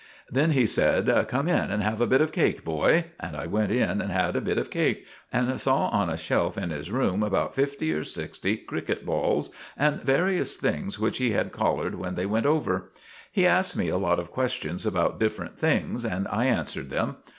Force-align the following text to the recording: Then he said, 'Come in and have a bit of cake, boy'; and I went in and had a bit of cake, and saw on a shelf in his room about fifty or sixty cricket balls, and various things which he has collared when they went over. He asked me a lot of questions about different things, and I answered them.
Then 0.31 0.53
he 0.53 0.65
said, 0.65 1.27
'Come 1.27 1.47
in 1.47 1.69
and 1.69 1.83
have 1.83 2.01
a 2.01 2.07
bit 2.07 2.21
of 2.21 2.31
cake, 2.31 2.65
boy'; 2.65 3.05
and 3.19 3.35
I 3.37 3.45
went 3.45 3.71
in 3.71 4.01
and 4.01 4.11
had 4.11 4.35
a 4.35 4.41
bit 4.41 4.57
of 4.57 4.71
cake, 4.71 5.05
and 5.31 5.61
saw 5.61 5.89
on 5.89 6.09
a 6.09 6.17
shelf 6.17 6.57
in 6.57 6.71
his 6.71 6.89
room 6.89 7.21
about 7.21 7.53
fifty 7.53 7.93
or 7.93 8.03
sixty 8.03 8.57
cricket 8.57 9.05
balls, 9.05 9.51
and 9.77 10.01
various 10.01 10.55
things 10.55 10.97
which 10.97 11.19
he 11.19 11.33
has 11.33 11.51
collared 11.51 11.93
when 11.93 12.15
they 12.15 12.25
went 12.25 12.47
over. 12.47 12.89
He 13.31 13.45
asked 13.45 13.77
me 13.77 13.89
a 13.89 13.97
lot 13.99 14.17
of 14.19 14.31
questions 14.31 14.87
about 14.87 15.19
different 15.19 15.59
things, 15.59 16.03
and 16.03 16.27
I 16.29 16.45
answered 16.45 16.89
them. 16.89 17.17